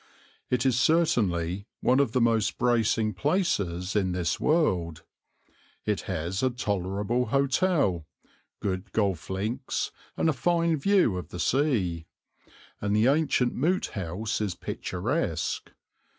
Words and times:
It 0.49 0.65
is 0.65 0.79
certainly 0.79 1.67
one 1.79 1.99
of 1.99 2.11
the 2.11 2.21
most 2.21 2.57
bracing 2.57 3.13
places 3.13 3.95
in 3.95 4.13
this 4.13 4.39
world. 4.39 5.03
It 5.85 6.01
has 6.09 6.41
a 6.41 6.49
tolerable 6.49 7.27
hotel, 7.27 8.07
good 8.61 8.93
golf 8.93 9.29
links, 9.29 9.91
and 10.17 10.27
a 10.27 10.33
fine 10.33 10.75
view 10.77 11.17
of 11.17 11.29
the 11.29 11.39
sea; 11.39 12.07
and 12.81 12.95
the 12.95 13.05
ancient 13.05 13.53
moot 13.53 13.85
house 13.93 14.41
is 14.41 14.55
picturesque. 14.55 15.71